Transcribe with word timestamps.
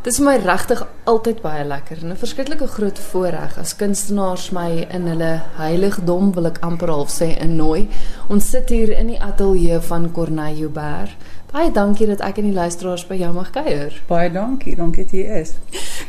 Dit 0.00 0.14
is 0.14 0.18
vir 0.22 0.24
my 0.24 0.34
regtig 0.40 0.78
altyd 1.10 1.42
baie 1.44 1.64
lekker 1.68 1.98
en 2.00 2.12
'n 2.12 2.16
verskriklike 2.16 2.66
groot 2.66 2.98
voorreg 2.98 3.58
as 3.58 3.76
kunstenaars 3.76 4.46
my 4.50 4.86
in 4.96 5.04
hulle 5.06 5.42
heiligdom 5.58 6.32
wil 6.32 6.46
ek 6.46 6.60
amper 6.64 6.88
half 6.88 7.10
sê 7.10 7.28
innooi. 7.36 7.88
Ons 8.28 8.48
sit 8.50 8.68
hier 8.68 8.96
in 8.96 9.06
die 9.06 9.20
ateljee 9.20 9.80
van 9.80 10.12
Corneille 10.12 10.58
Joubert. 10.58 11.12
Baie 11.52 11.70
dankie 11.70 12.06
dat 12.06 12.20
ek 12.20 12.38
en 12.38 12.44
die 12.44 12.52
luisteraars 12.52 13.06
by 13.06 13.14
jou 13.14 13.32
mag 13.32 13.50
kuier. 13.50 14.02
Baie 14.08 14.32
dankie, 14.32 14.76
dankie 14.76 15.04
dat 15.04 15.12
jy 15.12 15.40
is. 15.40 15.52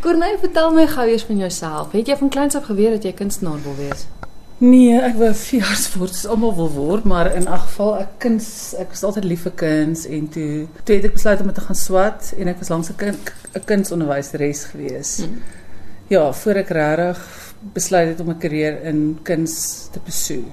Corneille, 0.01 0.39
vertel 0.39 0.71
my 0.71 0.87
gou 0.87 1.07
eers 1.07 1.23
van 1.23 1.37
jouself. 1.37 1.91
Het 1.91 2.07
jy 2.07 2.17
van 2.17 2.29
kleins 2.29 2.55
af 2.55 2.63
geweet 2.63 2.91
dat 2.91 3.03
jy 3.03 3.11
kunstenaar 3.11 3.59
wil 3.63 3.75
wees? 3.75 4.07
Nee, 4.61 4.93
ek 5.01 5.15
wou 5.17 5.31
veearts 5.33 5.87
word, 5.95 6.13
soos 6.13 6.29
almal 6.29 6.51
wil 6.53 6.67
word, 6.75 7.05
maar 7.09 7.31
in 7.33 7.47
elk 7.49 7.63
geval 7.63 7.95
ek 8.03 8.11
kuns, 8.21 8.49
ek 8.77 8.91
was 8.93 9.01
altyd 9.07 9.25
lief 9.25 9.47
vir 9.47 9.55
kuns 9.57 10.03
en 10.05 10.27
toe 10.29 10.67
toe 10.85 10.97
het 10.99 11.07
ek 11.09 11.15
besluit 11.15 11.41
om 11.41 11.49
te 11.49 11.63
gaan 11.65 11.79
swat 11.79 12.29
en 12.37 12.51
ek 12.51 12.59
was 12.61 12.69
langs 12.69 12.91
'n 12.91 12.97
kind 13.01 13.31
'n 13.57 13.65
kunsonderwyseres 13.65 14.61
gewees. 14.73 15.17
Hmm. 15.25 15.41
Ja, 16.13 16.31
voor 16.31 16.61
ek 16.61 16.69
regtig 16.69 17.19
besluit 17.73 18.07
het 18.09 18.19
om 18.19 18.29
'n 18.29 18.37
karier 18.37 18.83
in 18.83 19.17
kuns 19.23 19.89
te 19.91 19.99
pursue. 19.99 20.45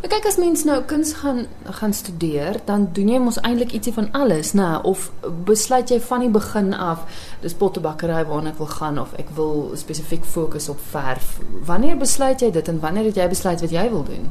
Maar 0.00 0.10
kyk 0.10 0.26
as 0.26 0.36
mens 0.36 0.64
nou 0.64 0.80
kuns 0.82 1.12
gaan 1.12 1.44
gaan 1.78 1.92
studeer, 1.92 2.56
dan 2.64 2.88
doen 2.92 3.08
jy 3.08 3.18
mos 3.22 3.38
eintlik 3.40 3.72
ietsie 3.76 3.92
van 3.92 4.08
alles, 4.18 4.52
nê? 4.58 4.68
Of 4.82 5.10
besluit 5.46 5.90
jy 5.90 6.00
van 6.00 6.24
die 6.24 6.32
begin 6.32 6.72
af 6.74 7.04
dis 7.44 7.54
pottebakkery 7.54 8.24
waarna 8.26 8.50
ek 8.50 8.58
wil 8.58 8.72
gaan 8.72 8.98
of 8.98 9.12
ek 9.22 9.30
wil 9.36 9.76
spesifiek 9.78 10.24
fokus 10.24 10.68
op 10.68 10.80
verf. 10.90 11.38
Wanneer 11.68 11.96
besluit 11.96 12.42
jy 12.42 12.50
dit 12.50 12.68
en 12.68 12.80
wanneer 12.82 13.10
het 13.12 13.22
jy 13.22 13.28
besluit 13.28 13.62
wat 13.62 13.70
jy 13.70 13.86
wil 13.90 14.04
doen? 14.08 14.26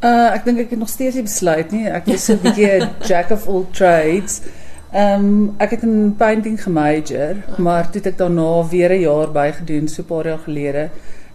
Uh 0.00 0.30
ek 0.32 0.48
dink 0.48 0.64
ek 0.64 0.70
het 0.72 0.80
nog 0.80 0.88
steeds 0.88 1.20
nie 1.20 1.26
besluit 1.28 1.76
nie. 1.76 1.84
Ek 1.88 2.08
is 2.08 2.24
so 2.24 2.32
'n 2.32 2.40
bietjie 2.40 2.88
jack 3.10 3.30
of 3.30 3.48
all 3.48 3.66
trades. 3.72 4.40
Ehm 4.92 5.24
um, 5.24 5.54
ek 5.58 5.76
het 5.76 5.82
in 5.82 6.14
painting 6.16 6.62
gemajor, 6.62 7.36
maar 7.58 7.84
toe 7.84 8.00
het 8.00 8.06
ek 8.14 8.18
daarna 8.18 8.64
weer 8.68 8.90
'n 8.90 9.00
jaar 9.00 9.30
bygedoen 9.30 9.88
so 9.88 10.02
'n 10.02 10.06
paar 10.06 10.26
jaar 10.26 10.38
gelede 10.38 10.90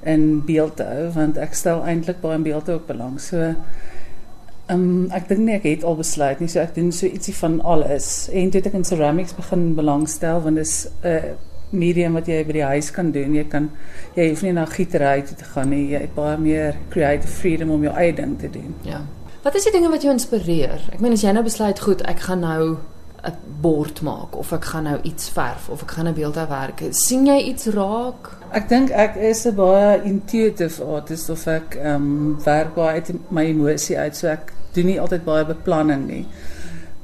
in 0.05 0.45
beeldhou 0.45 1.09
want 1.15 1.37
ek 1.41 1.53
stel 1.57 1.83
eintlik 1.85 2.21
baie 2.21 2.37
in 2.39 2.45
beeldhou 2.45 2.79
ook 2.79 2.87
belang. 2.87 3.19
So 3.21 3.41
ehm 3.45 4.81
um, 4.81 5.09
ek 5.13 5.27
dink 5.29 5.43
nie 5.45 5.55
ek 5.55 5.67
het 5.69 5.83
al 5.83 5.97
besluit 5.99 6.39
nie, 6.41 6.49
so 6.49 6.59
ek 6.59 6.75
doen 6.75 6.91
so 6.91 7.05
ietsie 7.05 7.35
van 7.37 7.59
alles. 7.61 8.29
En 8.33 8.49
toe 8.49 8.61
het 8.61 8.71
ek 8.71 8.79
in 8.79 8.87
ceramics 8.87 9.35
begin 9.37 9.73
belangstel 9.77 10.41
want 10.41 10.61
dit 10.61 10.65
is 10.65 10.87
'n 11.03 11.07
uh, 11.07 11.35
medium 11.69 12.13
wat 12.13 12.27
jy 12.27 12.43
by 12.45 12.53
die 12.53 12.63
huis 12.63 12.91
kan 12.91 13.11
doen. 13.11 13.35
Jy 13.35 13.43
kan 13.51 13.69
jy 14.15 14.29
hoef 14.29 14.41
nie 14.45 14.53
na 14.53 14.65
gietery 14.65 15.21
toe 15.21 15.37
te 15.37 15.45
gaan 15.53 15.69
nie. 15.69 15.89
Jy 15.91 15.99
het 15.99 16.15
baie 16.15 16.37
meer 16.37 16.75
creative 16.89 17.31
freedom 17.31 17.69
om 17.69 17.83
jou 17.83 17.93
eie 17.93 18.13
ding 18.13 18.39
te 18.39 18.49
doen. 18.49 18.75
Ja. 18.83 19.01
Wat 19.43 19.55
is 19.55 19.63
die 19.63 19.71
dinge 19.71 19.89
wat 19.89 20.01
jou 20.01 20.13
inspireer? 20.13 20.81
Ek 20.93 20.99
meen 20.99 21.13
as 21.13 21.21
jy 21.21 21.31
nou 21.31 21.43
besluit 21.43 21.79
goed, 21.79 22.01
ek 22.01 22.19
gaan 22.19 22.39
nou 22.39 22.77
'n 23.25 23.37
bord 23.61 24.01
maak 24.01 24.35
of 24.37 24.51
ek 24.51 24.65
gaan 24.71 24.83
nou 24.83 24.99
iets 25.01 25.29
verf 25.29 25.69
of 25.69 25.81
ek 25.81 25.91
gaan 25.91 26.07
'n 26.07 26.13
beeldhou 26.13 26.47
werk. 26.49 26.81
sien 26.91 27.25
jy 27.25 27.37
iets 27.51 27.65
raak? 27.65 28.31
Ek 28.51 28.69
dink 28.69 28.89
ek 28.89 29.15
is 29.15 29.45
'n 29.45 29.55
baie 29.55 30.01
intuitive 30.03 30.83
artist 30.83 31.29
of 31.29 31.47
ek 31.47 31.75
ehm 31.75 31.95
um, 31.95 32.43
werk 32.43 32.75
baie 32.75 32.93
uit 32.95 33.31
my 33.31 33.45
emosie 33.45 33.97
uit, 33.99 34.15
so 34.15 34.27
ek 34.27 34.53
doen 34.73 34.85
nie 34.85 34.99
altyd 34.99 35.23
baie 35.23 35.45
beplanning 35.45 36.07
nie. 36.07 36.25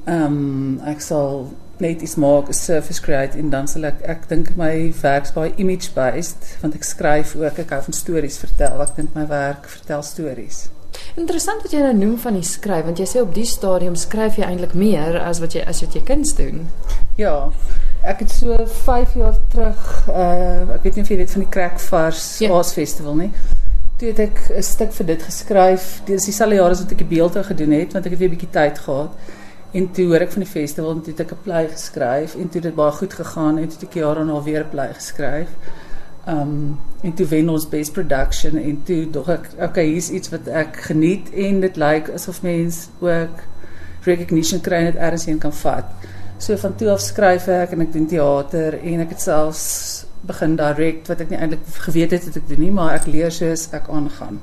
Ehm 0.06 0.24
um, 0.24 0.80
ek 0.86 1.00
sal 1.00 1.48
net 1.78 2.02
iets 2.02 2.14
maak, 2.14 2.48
'n 2.48 2.52
surface 2.52 3.02
create 3.02 3.38
en 3.38 3.50
dan 3.50 3.68
sal 3.68 3.84
ek 3.84 4.02
ek 4.02 4.28
dink 4.28 4.56
my 4.56 4.92
werk 5.02 5.34
baie 5.34 5.52
image 5.56 5.90
based 5.94 6.56
want 6.60 6.74
ek 6.74 6.84
skryf 6.84 7.36
ook, 7.36 7.58
ek 7.58 7.70
hou 7.70 7.82
van 7.82 7.92
stories 7.92 8.38
vertel. 8.38 8.82
Ek 8.82 8.96
dink 8.96 9.14
my 9.14 9.26
werk 9.26 9.68
vertel 9.68 10.02
stories. 10.02 10.68
Interessant 11.12 11.60
wat 11.60 11.74
jy 11.74 11.82
nou 11.84 11.92
noem 11.92 12.14
van 12.22 12.38
die 12.38 12.46
skryf 12.46 12.86
want 12.86 13.00
jy 13.02 13.06
sê 13.10 13.20
op 13.20 13.34
die 13.36 13.44
stadium 13.44 13.96
skryf 14.00 14.38
jy 14.40 14.46
eintlik 14.46 14.72
meer 14.72 15.18
as 15.20 15.42
wat 15.42 15.52
jy 15.52 15.64
as 15.68 15.82
wat 15.84 15.96
jy 15.96 16.00
kuns 16.08 16.32
doen. 16.38 16.62
Ja. 17.20 17.50
Ek 18.08 18.22
het 18.24 18.32
so 18.32 18.56
5 18.86 19.18
jaar 19.20 19.36
terug 19.52 19.82
uh 20.08 20.78
ek 20.78 20.86
weet 20.86 20.96
nie 20.96 21.04
of 21.04 21.12
jy 21.12 21.18
weet 21.20 21.34
van 21.34 21.44
die 21.44 21.50
Crackvars 21.52 22.24
ja. 22.40 22.48
Aas 22.56 22.72
Festival 22.72 23.20
nie. 23.20 23.28
Toe 24.00 24.08
het 24.08 24.24
ek 24.24 24.40
'n 24.56 24.64
stuk 24.64 24.96
vir 24.96 25.06
dit 25.12 25.22
geskryf. 25.22 26.00
Dit 26.06 26.16
is 26.16 26.30
dieselfde 26.32 26.56
jaar 26.56 26.70
as 26.70 26.80
wat 26.80 26.96
ek 26.96 27.04
die 27.04 27.12
beelde 27.12 27.44
gedoen 27.44 27.76
het 27.76 27.92
want 27.92 28.06
ek 28.06 28.16
het 28.16 28.20
weer 28.20 28.32
'n 28.32 28.36
bietjie 28.38 28.54
tyd 28.56 28.78
gehad. 28.78 29.12
En 29.72 29.92
toe 29.92 30.06
hoor 30.06 30.20
ek 30.20 30.32
van 30.32 30.42
die 30.42 30.50
festival 30.50 30.90
en 30.90 31.02
toe 31.02 31.12
het 31.12 31.20
ek 31.20 31.32
'n 31.32 31.44
play 31.44 31.68
geskryf 31.68 32.34
en 32.34 32.48
toe 32.48 32.60
het 32.60 32.68
dit 32.70 32.74
baie 32.74 32.92
goed 32.92 33.12
gegaan 33.12 33.58
en 33.58 33.68
toe 33.68 33.78
het 33.80 33.88
ek 33.88 33.94
jare 34.00 34.14
daarna 34.14 34.42
weer 34.42 34.64
'n 34.64 34.70
play 34.70 34.92
geskryf. 34.94 35.48
Um 36.26 36.78
en 37.02 37.14
toe 37.18 37.26
wen 37.26 37.48
ons 37.50 37.68
best 37.68 37.92
production 37.92 38.56
en 38.56 38.82
toe 38.86 39.10
dog 39.10 39.28
ek 39.28 39.48
okay 39.58 39.88
hier's 39.88 40.10
iets 40.14 40.30
wat 40.30 40.46
ek 40.46 40.76
geniet 40.86 41.32
en 41.34 41.58
dit 41.60 41.76
lyk 41.76 42.06
like 42.06 42.14
asof 42.14 42.42
mens 42.42 42.88
ook 43.00 43.42
recognition 44.06 44.60
kry 44.60 44.84
net 44.84 44.94
eers 44.94 45.26
een 45.26 45.38
kan 45.42 45.52
vat. 45.52 45.90
So 46.38 46.56
van 46.56 46.76
toe 46.78 46.90
af 46.90 47.02
skryf 47.02 47.48
ek 47.48 47.74
en 47.74 47.82
ek 47.86 47.92
doen 47.92 48.06
teater 48.06 48.78
en 48.78 49.02
ek 49.02 49.16
het 49.16 49.20
selfs 49.20 49.66
begin 50.26 50.56
direk 50.56 51.02
wat 51.10 51.20
ek 51.22 51.30
nie 51.30 51.38
eintlik 51.38 51.66
geweet 51.88 52.14
het 52.14 52.26
wat 52.30 52.38
ek 52.38 52.48
doen 52.48 52.64
nie, 52.68 52.70
maar 52.70 52.94
ek 52.94 53.10
leer 53.10 53.34
soos 53.34 53.68
ek 53.74 53.90
aangaan. 53.90 54.38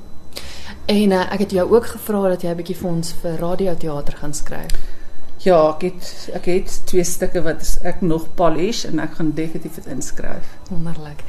En 0.90 1.12
uh, 1.16 1.26
ek 1.32 1.46
het 1.46 1.52
jou 1.56 1.66
ook 1.70 1.86
gevra 1.94 2.28
dat 2.28 2.42
jy 2.42 2.50
'n 2.50 2.60
bietjie 2.60 2.76
vir 2.76 2.90
ons 2.90 3.12
vir 3.22 3.36
radioteater 3.40 4.16
gaan 4.20 4.34
skryf. 4.34 4.76
Ja, 5.40 5.56
ek 5.70 5.86
het 5.86 6.08
ek 6.36 6.46
het 6.50 6.72
twee 6.84 7.04
stukke 7.04 7.40
wat 7.40 7.78
ek 7.88 8.02
nog 8.04 8.26
polish 8.36 8.82
en 8.84 9.00
ek 9.00 9.14
gaan 9.16 9.30
definitief 9.32 9.78
dit 9.78 9.86
inskryf. 9.88 10.50
Wonderlik. 10.68 11.22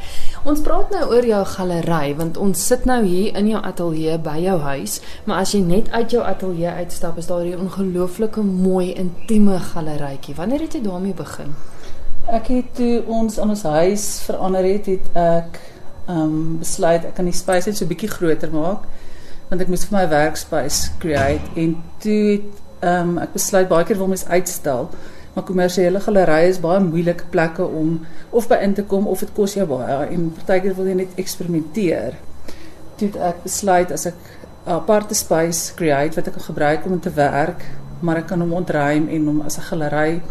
Ons 0.44 0.60
praat 0.66 0.90
nou 0.92 1.06
oor 1.14 1.24
jou 1.24 1.40
galery 1.54 2.10
want 2.20 2.40
ons 2.44 2.66
sit 2.68 2.84
nou 2.90 2.98
hier 3.06 3.38
in 3.40 3.48
jou 3.48 3.62
ateljee 3.64 4.18
by 4.20 4.36
jou 4.44 4.58
huis, 4.66 4.98
maar 5.24 5.46
as 5.46 5.54
jy 5.56 5.62
net 5.64 5.88
uit 5.96 6.12
jou 6.12 6.24
ateljee 6.28 6.74
uitstap, 6.82 7.18
is 7.18 7.32
daar 7.32 7.46
'n 7.46 7.64
ongelooflike 7.70 8.44
mooi 8.44 8.92
intieme 8.94 9.60
galerytjie. 9.60 10.36
Wanneer 10.36 10.60
het 10.60 10.74
jy 10.74 10.82
daarmee 10.82 11.14
begin? 11.14 11.56
Ek 12.28 12.48
het 12.48 12.76
toe 12.76 13.04
ons 13.08 13.40
aan 13.40 13.50
ons 13.50 13.64
huis 13.64 14.22
verander 14.28 14.64
het, 14.64 14.86
het 14.86 15.08
ek 15.14 15.60
ehm 16.08 16.20
um, 16.20 16.58
besluit 16.60 17.06
ek 17.06 17.16
kan 17.16 17.26
die 17.26 17.34
space 17.34 17.70
net 17.70 17.78
so 17.78 17.86
bietjie 17.86 18.10
groter 18.10 18.52
maak 18.52 18.84
want 19.50 19.62
ek 19.62 19.68
moes 19.68 19.86
vir 19.86 19.98
my 19.98 20.08
werkspace 20.10 20.92
create 21.00 21.42
en 21.56 21.78
toe 22.00 22.32
het 22.32 22.60
ehm 22.82 23.10
um, 23.10 23.18
ek 23.22 23.34
besluit 23.34 23.70
baie 23.70 23.86
keer 23.86 23.98
wil 23.98 24.08
mens 24.08 24.26
uitstel, 24.26 24.90
maar 25.34 25.46
kommersiële 25.48 26.00
galerye 26.04 26.50
is 26.50 26.60
baie 26.60 26.80
moeilike 26.84 27.28
plekke 27.32 27.64
om 27.64 28.00
of 28.30 28.48
by 28.50 28.58
in 28.66 28.74
te 28.74 28.84
kom 28.84 29.08
of 29.08 29.20
dit 29.20 29.34
kos 29.38 29.54
jou 29.56 29.68
baie 29.70 30.08
en 30.10 30.30
partykeer 30.36 30.76
wil 30.76 30.90
jy 30.90 30.96
net 31.04 31.20
eksperimenteer. 31.22 32.18
Toe 32.98 33.12
ek 33.30 33.44
besluit 33.44 33.92
as 33.92 34.06
ek 34.10 34.16
'n 34.66 34.72
aparte 34.72 35.16
space 35.16 35.74
create 35.76 36.16
wat 36.16 36.28
ek 36.28 36.34
kan 36.34 36.44
gebruik 36.44 36.86
om 36.86 37.00
te 37.00 37.10
werk, 37.10 37.66
maar 38.02 38.18
ek 38.18 38.28
kan 38.28 38.40
hom 38.40 38.54
ontruim 38.54 39.08
en 39.10 39.26
hom 39.28 39.42
as 39.42 39.58
'n 39.58 39.68
galery 39.70 40.22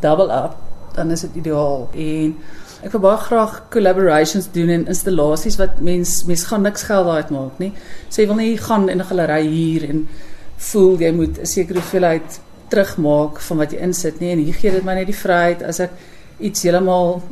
double 0.00 0.32
up, 0.32 0.56
dan 0.94 1.10
is 1.10 1.20
dit 1.20 1.34
ideaal. 1.34 1.88
En 1.94 2.36
ek 2.82 2.92
wil 2.92 3.00
baie 3.00 3.16
graag 3.16 3.62
collaborations 3.70 4.50
doen 4.52 4.68
en 4.68 4.86
installasies 4.86 5.56
wat 5.58 5.80
mens 5.80 6.24
mens 6.24 6.44
gaan 6.44 6.62
niks 6.62 6.82
geld 6.82 7.08
uitmaak 7.08 7.58
nie. 7.58 7.72
So 8.08 8.22
jy 8.22 8.28
wil 8.28 8.36
nie 8.36 8.56
gaan 8.56 8.88
in 8.88 8.98
'n 8.98 9.04
galery 9.04 9.46
hier 9.46 9.88
en 9.88 10.08
voel 10.58 10.98
jy 11.00 11.10
moet 11.14 11.38
'n 11.38 11.46
sekere 11.46 11.78
hoeveelheid 11.78 12.40
terugmaak 12.68 13.40
van 13.40 13.56
wat 13.56 13.72
jy 13.72 13.78
insit 13.78 14.20
nie. 14.20 14.32
En 14.32 14.38
hier 14.38 14.54
gee 14.54 14.70
dit 14.70 14.84
my 14.84 14.94
net 14.94 15.06
die 15.06 15.16
vryheid 15.16 15.62
as 15.62 15.80
ek 15.80 15.90
iets 16.38 16.62
heeltemal 16.62 17.22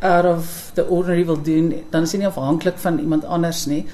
out 0.00 0.24
of 0.24 0.70
the 0.74 0.84
ordinary 0.88 1.24
wil 1.24 1.42
doen 1.42 1.72
dan 1.90 2.02
is 2.02 2.12
jy 2.12 2.18
nie 2.18 2.28
afhanklik 2.28 2.78
van 2.78 2.98
iemand 2.98 3.24
anders 3.24 3.66
nie. 3.66 3.86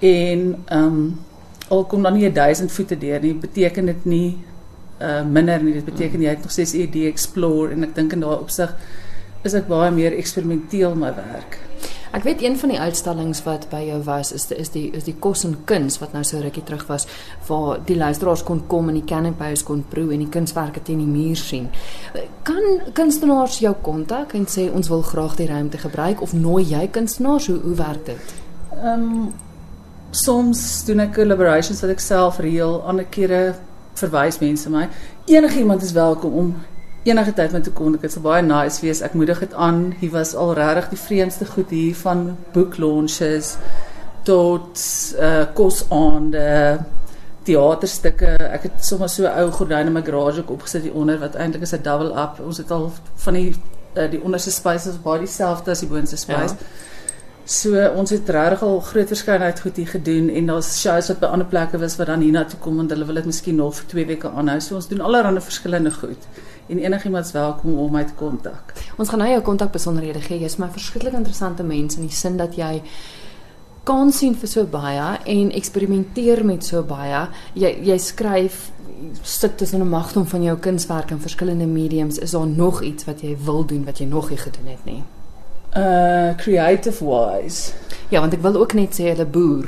En 0.00 0.62
ehm 0.66 0.84
um, 0.84 1.20
al 1.68 1.84
kom 1.84 2.02
dan 2.02 2.14
nie 2.14 2.32
1000 2.32 2.72
voete 2.72 2.98
deur 2.98 3.20
nie 3.20 3.34
beteken 3.34 3.86
dit 3.86 4.04
nie 4.04 4.38
uh 5.00 5.22
minder 5.24 5.62
nie. 5.62 5.72
Dit 5.74 5.84
beteken 5.84 6.22
jy 6.22 6.28
het 6.28 6.42
nog 6.42 6.50
steeds 6.50 6.72
'n 6.72 6.80
idee 6.80 7.08
explore 7.08 7.72
en 7.72 7.84
ek 7.84 7.94
dink 7.94 8.12
in 8.12 8.20
daai 8.20 8.38
opsig 8.38 8.74
is 9.42 9.54
ek 9.54 9.66
baie 9.68 9.90
meer 9.90 10.12
eksperimenteel 10.12 10.94
my 10.94 11.14
werk 11.14 11.65
Ek 12.16 12.22
weet 12.24 12.42
een 12.42 12.54
van 12.56 12.70
die 12.72 12.78
uitstallings 12.80 13.42
wat 13.44 13.66
by 13.68 13.82
jou 13.84 13.98
was 14.06 14.30
is 14.32 14.46
is 14.56 14.70
die 14.72 14.86
is 14.96 15.04
die 15.04 15.14
kos 15.20 15.44
en 15.44 15.56
kuns 15.68 15.98
wat 16.00 16.14
nou 16.16 16.22
so 16.24 16.40
rukkie 16.40 16.62
terug 16.64 16.86
was 16.88 17.04
waar 17.48 17.82
die 17.84 17.96
luisteraars 17.96 18.42
kon 18.42 18.62
kom 18.66 18.88
en 18.88 18.96
die 18.96 19.04
canopies 19.04 19.62
kon 19.62 19.82
proe 19.90 20.14
en 20.14 20.22
die 20.24 20.32
kunswerke 20.32 20.80
teen 20.82 21.02
die 21.04 21.10
muur 21.10 21.36
sien. 21.36 21.66
Kan 22.48 22.80
kunstenaars 22.96 23.58
jou 23.60 23.74
kontak 23.82 24.32
en 24.32 24.48
sê 24.48 24.64
ons 24.72 24.88
wil 24.88 25.04
graag 25.04 25.36
die 25.36 25.48
ruimte 25.50 25.78
gebruik 25.82 26.22
of 26.24 26.32
nooi 26.32 26.64
jy 26.64 26.86
kunstenaars 26.88 27.50
hoe 27.52 27.58
hoe 27.66 27.74
werk 27.82 28.06
dit? 28.06 28.32
Ehm 28.78 29.04
um, 29.10 29.34
soms 30.16 30.84
doen 30.86 31.02
ek 31.04 31.12
collaborations 31.18 31.82
wat 31.84 31.92
ek 31.92 32.00
self 32.00 32.38
reël, 32.40 32.78
ander 32.88 33.04
kere 33.04 33.58
verwys 34.00 34.40
mense 34.40 34.70
my. 34.72 34.86
Enigiemand 35.28 35.82
is 35.82 35.92
welkom 35.92 36.32
om 36.32 36.54
enige 37.06 37.32
tyd 37.38 37.52
met 37.54 37.64
toe 37.66 37.72
kon 37.72 37.94
ek 37.94 38.06
dit 38.06 38.12
so 38.12 38.24
baie 38.24 38.42
nice 38.42 38.82
wees. 38.82 39.02
Ek 39.06 39.14
moedig 39.14 39.38
dit 39.44 39.54
aan. 39.54 39.92
Hier 40.00 40.10
was 40.10 40.34
al 40.34 40.54
regtig 40.58 40.90
die 40.94 40.98
vreemdste 40.98 41.46
goed 41.46 41.70
hier 41.70 41.94
van 42.02 42.36
book 42.54 42.78
launches 42.82 43.56
tot 44.26 44.82
uh 45.22 45.44
kosaande 45.54 46.46
teaterstukke. 47.46 48.32
Ek 48.50 48.66
het 48.66 48.82
sommer 48.84 49.08
so 49.08 49.22
'n 49.22 49.38
ou 49.38 49.50
gordyn 49.50 49.86
in 49.86 49.92
my 49.92 50.02
garage 50.02 50.42
ook 50.42 50.50
opgesit 50.50 50.82
hier 50.82 50.94
onder 50.94 51.18
wat 51.18 51.34
eintlik 51.34 51.62
is 51.62 51.74
'n 51.74 51.82
double 51.82 52.10
up. 52.22 52.40
Ons 52.44 52.58
het 52.58 52.70
al 52.70 52.92
van 53.14 53.34
die 53.34 53.54
uh, 53.96 54.10
die 54.10 54.22
onderste 54.22 54.50
spices 54.50 55.02
baie 55.02 55.20
dieselfde 55.20 55.70
as 55.70 55.80
die 55.80 55.88
boonste 55.88 56.16
spice. 56.16 56.54
Ja. 56.58 56.66
So 57.44 57.78
ons 57.94 58.10
het 58.10 58.28
regtig 58.28 58.62
al 58.62 58.80
groot 58.80 59.06
verskeidenheid 59.06 59.60
goed 59.60 59.76
hier 59.76 59.86
gedoen 59.86 60.28
en 60.28 60.46
daar's 60.46 60.80
shows 60.80 61.08
wat 61.08 61.20
by 61.20 61.26
ander 61.26 61.46
plekke 61.46 61.78
was 61.78 61.96
wat 61.96 62.06
dan 62.06 62.20
hiernatoe 62.20 62.58
kom 62.58 62.80
en 62.80 62.88
hulle 62.88 63.04
wil 63.04 63.14
dit 63.14 63.24
miskien 63.24 63.56
nog 63.56 63.74
vir 63.74 63.86
2 63.86 64.06
weke 64.06 64.28
aanhou. 64.28 64.60
So 64.60 64.74
ons 64.74 64.88
doen 64.88 65.00
allerlei 65.00 65.40
verskillende 65.40 65.90
goed 65.90 66.26
en 66.66 66.78
enigiemand 66.78 67.24
is 67.24 67.32
welkom 67.32 67.78
om 67.78 67.92
my 67.92 68.04
te 68.04 68.14
kontak. 68.18 68.72
Ons 68.96 69.08
gaan 69.08 69.18
nou 69.18 69.30
jou 69.30 69.42
kontakbesonderhede 69.42 70.20
gee. 70.20 70.40
Jy's 70.40 70.58
my 70.58 70.68
verskriklik 70.72 71.14
interessante 71.14 71.62
mens 71.62 71.96
in 71.96 72.06
die 72.06 72.14
sin 72.14 72.36
dat 72.36 72.56
jy 72.56 72.82
kan 73.86 74.10
sien 74.12 74.34
vir 74.34 74.50
so 74.50 74.66
baie 74.66 75.10
en 75.24 75.52
eksperimenteer 75.54 76.44
met 76.44 76.64
so 76.64 76.82
baie. 76.82 77.26
Jy 77.54 77.70
jy 77.86 77.98
skryf 77.98 78.70
sit 79.22 79.58
tussen 79.58 79.80
'n 79.80 79.88
magdom 79.88 80.26
van 80.26 80.42
jou 80.42 80.56
kunswerk 80.58 81.10
in 81.10 81.20
verskillende 81.20 81.66
mediums. 81.66 82.18
Is 82.18 82.30
daar 82.30 82.46
nog 82.46 82.82
iets 82.82 83.04
wat 83.04 83.20
jy 83.20 83.36
wil 83.44 83.64
doen 83.64 83.84
wat 83.84 83.98
jy 83.98 84.06
nog 84.06 84.30
nie 84.30 84.38
gedoen 84.38 84.66
het 84.66 84.84
nie? 84.84 85.02
Uh 85.76 86.34
creative 86.36 87.04
wise. 87.04 87.72
Ja, 88.08 88.20
want 88.20 88.32
ek 88.32 88.40
wil 88.40 88.54
ook 88.56 88.72
net 88.78 88.94
sê 88.94 89.10
hulle 89.10 89.26
boer. 89.26 89.66